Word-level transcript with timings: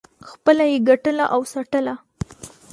خپله 0.29 0.65
یې 0.71 0.77
ګټله 0.89 1.25
او 1.33 1.41
څټله. 1.51 1.95